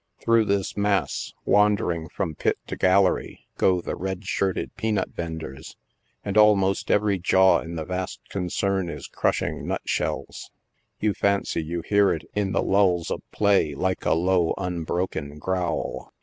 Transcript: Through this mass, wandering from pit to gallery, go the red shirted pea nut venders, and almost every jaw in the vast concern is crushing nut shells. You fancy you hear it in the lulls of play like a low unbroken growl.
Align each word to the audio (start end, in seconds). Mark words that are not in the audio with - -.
Through 0.19 0.45
this 0.45 0.75
mass, 0.75 1.35
wandering 1.45 2.09
from 2.09 2.33
pit 2.33 2.57
to 2.65 2.75
gallery, 2.75 3.45
go 3.59 3.81
the 3.81 3.95
red 3.95 4.25
shirted 4.25 4.75
pea 4.75 4.91
nut 4.91 5.09
venders, 5.13 5.77
and 6.25 6.39
almost 6.39 6.89
every 6.89 7.19
jaw 7.19 7.59
in 7.59 7.75
the 7.75 7.85
vast 7.85 8.19
concern 8.29 8.89
is 8.89 9.05
crushing 9.05 9.67
nut 9.67 9.83
shells. 9.85 10.49
You 10.99 11.13
fancy 11.13 11.63
you 11.63 11.81
hear 11.83 12.11
it 12.11 12.23
in 12.33 12.51
the 12.51 12.63
lulls 12.63 13.11
of 13.11 13.21
play 13.31 13.75
like 13.75 14.03
a 14.03 14.13
low 14.15 14.55
unbroken 14.57 15.37
growl. 15.37 16.11